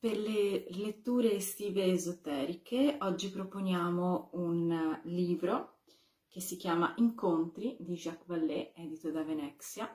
Per 0.00 0.16
le 0.16 0.64
letture 0.70 1.34
estive 1.34 1.84
esoteriche 1.84 2.96
oggi 3.00 3.30
proponiamo 3.30 4.30
un 4.32 4.98
libro 5.02 5.80
che 6.26 6.40
si 6.40 6.56
chiama 6.56 6.94
Incontri 6.96 7.76
di 7.78 7.96
Jacques 7.96 8.26
Vallée, 8.26 8.72
edito 8.74 9.10
da 9.10 9.22
Venezia. 9.22 9.94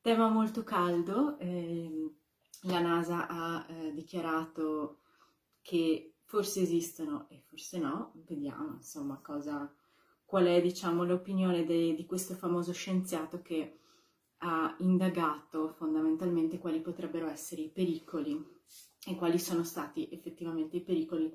Tema 0.00 0.28
molto 0.28 0.62
caldo, 0.62 1.36
eh, 1.38 2.14
la 2.60 2.78
NASA 2.78 3.26
ha 3.26 3.66
eh, 3.68 3.92
dichiarato 3.92 5.00
che 5.62 6.14
forse 6.22 6.60
esistono 6.60 7.28
e 7.28 7.42
forse 7.44 7.80
no, 7.80 8.12
vediamo 8.28 8.74
insomma 8.74 9.18
cosa, 9.20 9.68
qual 10.24 10.44
è 10.44 10.62
diciamo 10.62 11.02
l'opinione 11.02 11.64
de, 11.64 11.96
di 11.96 12.06
questo 12.06 12.34
famoso 12.34 12.72
scienziato 12.72 13.42
che 13.42 13.80
ha 14.42 14.76
indagato 14.78 15.72
fondamentalmente 15.72 16.58
quali 16.58 16.80
potrebbero 16.80 17.26
essere 17.26 17.62
i 17.62 17.68
pericoli 17.68 18.58
e 19.06 19.14
quali 19.14 19.38
sono 19.38 19.64
stati 19.64 20.08
effettivamente 20.10 20.76
i 20.76 20.82
pericoli 20.82 21.34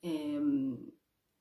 ehm, 0.00 0.92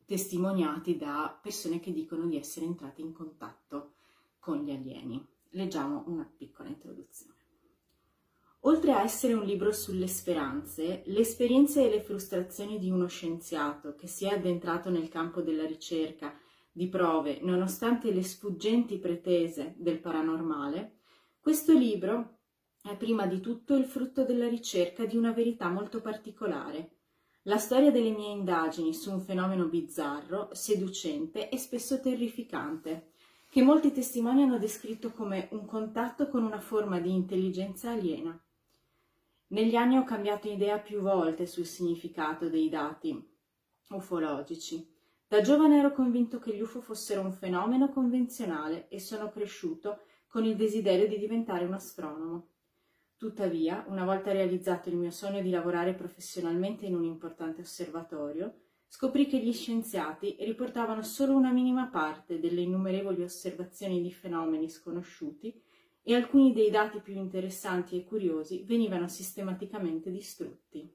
testimoniati 0.05 0.98
da 0.98 1.38
persone 1.41 1.80
che 1.80 1.91
dicono 1.91 2.27
di 2.27 2.38
essere 2.38 2.66
entrate 2.66 3.02
in 3.02 3.14
contatto 3.14 3.94
con 4.40 4.59
gli 4.59 4.72
alieni. 4.72 5.26
Leggiamo 5.52 6.04
una 6.08 6.30
piccola 6.36 6.70
introduzione. 6.70 7.41
Oltre 8.66 8.94
a 8.94 9.04
essere 9.04 9.34
un 9.34 9.44
libro 9.44 9.73
sulle 9.73 10.08
speranze, 10.08 11.04
le 11.05 11.20
esperienze 11.20 11.86
e 11.86 11.90
le 11.90 12.02
frustrazioni 12.02 12.80
di 12.80 12.90
uno 12.90 13.08
scienziato 13.08 13.94
che 13.95 14.08
si 14.08 14.26
è 14.26 14.30
addentrato 14.30 14.90
nel 14.90 15.09
campo 15.09 15.42
della 15.42 15.66
ricerca 15.66 16.38
di 16.72 16.88
prove 16.88 17.40
nonostante 17.42 18.12
le 18.12 18.23
sfuggenti 18.23 19.00
pretese 19.00 19.76
del 19.78 20.00
paranormale, 20.00 21.00
questo 21.40 21.73
libro 21.73 22.40
è 22.86 22.98
prima 22.98 23.26
di 23.26 23.40
tutto 23.40 23.76
il 23.76 23.86
frutto 23.86 24.26
della 24.26 24.50
ricerca 24.50 25.05
di 25.05 25.16
una 25.16 25.32
verità 25.32 25.70
molto 25.70 26.02
particolare. 26.02 26.98
La 27.44 27.58
storia 27.58 27.92
delle 27.92 28.12
mie 28.12 28.31
indagini 28.31 28.94
su 28.94 29.09
un 29.09 29.22
fenomeno 29.22 29.67
bizzarro, 29.67 30.50
seducente 30.52 31.48
e 31.48 31.58
spesso 31.58 32.02
terrificante, 32.02 33.12
che 33.48 33.62
molti 33.62 33.94
testimoni 33.94 34.44
hanno 34.44 34.58
descritto 34.58 35.12
come 35.12 35.48
un 35.52 35.66
contatto 35.66 36.28
con 36.28 36.44
una 36.44 36.59
forma 36.59 37.00
di 37.00 37.14
intelligenza 37.14 37.92
aliena. 37.92 38.38
Negli 39.47 39.75
anni 39.75 39.95
ho 39.97 40.03
cambiato 40.03 40.50
idea 40.50 40.78
più 40.78 41.00
volte 41.00 41.45
sul 41.45 41.66
significato 41.66 42.50
dei 42.50 42.68
dati 42.68 43.18
ufologici. 43.92 44.86
Da 45.25 45.40
giovane 45.40 45.80
ero 45.80 45.94
convinto 45.94 46.38
che 46.38 46.53
gli 46.53 46.62
UFO 46.62 46.81
fossero 46.81 47.22
un 47.22 47.31
fenomeno 47.31 47.90
convenzionale 47.90 48.90
e 48.90 49.00
sono 49.00 49.30
cresciuto 49.30 50.00
con 50.28 50.44
il 50.44 50.58
desiderio 50.58 51.08
di 51.08 51.18
diventare 51.18 51.64
un 51.64 51.73
astronomo. 51.73 52.47
Tuttavia, 53.23 53.85
una 53.88 54.03
volta 54.03 54.33
realizzato 54.33 54.89
il 54.89 54.97
mio 54.97 55.09
sogno 55.09 55.41
di 55.41 55.49
lavorare 55.49 55.93
professionalmente 55.93 56.85
in 56.85 56.93
un 56.93 57.05
importante 57.05 57.61
osservatorio, 57.61 58.53
scoprì 58.85 59.27
che 59.27 59.38
gli 59.38 59.53
scienziati 59.53 60.35
riportavano 60.41 61.02
solo 61.03 61.33
una 61.33 61.53
minima 61.53 61.88
parte 61.88 62.41
delle 62.41 62.59
innumerevoli 62.59 63.23
osservazioni 63.23 64.01
di 64.01 64.11
fenomeni 64.11 64.67
sconosciuti 64.67 65.57
e 66.01 66.13
alcuni 66.13 66.51
dei 66.51 66.69
dati 66.69 66.99
più 66.99 67.16
interessanti 67.16 67.95
e 67.95 68.03
curiosi 68.03 68.63
venivano 68.63 69.07
sistematicamente 69.07 70.11
distrutti. 70.11 70.94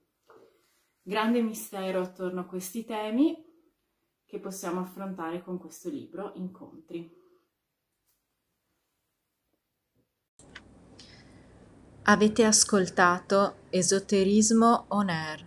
Grande 1.00 1.40
mistero 1.40 2.02
attorno 2.02 2.40
a 2.40 2.44
questi 2.44 2.84
temi 2.84 3.42
che 4.26 4.38
possiamo 4.38 4.80
affrontare 4.80 5.42
con 5.42 5.56
questo 5.56 5.88
libro, 5.88 6.32
Incontri. 6.34 7.10
Avete 12.10 12.42
ascoltato 12.42 13.56
Esoterismo 13.68 14.86
On 14.88 15.10
Air, 15.10 15.44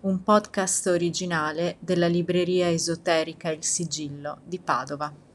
un 0.00 0.20
podcast 0.24 0.88
originale 0.88 1.76
della 1.78 2.08
libreria 2.08 2.68
esoterica 2.68 3.50
Il 3.50 3.62
Sigillo 3.62 4.40
di 4.42 4.58
Padova. 4.58 5.29